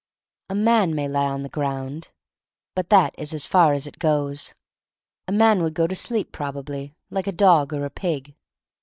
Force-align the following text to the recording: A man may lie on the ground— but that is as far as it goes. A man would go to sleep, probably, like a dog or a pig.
A 0.49 0.55
man 0.55 0.95
may 0.95 1.07
lie 1.07 1.27
on 1.27 1.43
the 1.43 1.47
ground— 1.47 2.09
but 2.75 2.89
that 2.89 3.13
is 3.19 3.35
as 3.35 3.45
far 3.45 3.73
as 3.73 3.85
it 3.85 3.99
goes. 3.99 4.55
A 5.27 5.31
man 5.31 5.61
would 5.61 5.75
go 5.75 5.85
to 5.85 5.93
sleep, 5.93 6.31
probably, 6.31 6.95
like 7.11 7.27
a 7.27 7.31
dog 7.31 7.71
or 7.71 7.85
a 7.85 7.91
pig. 7.91 8.33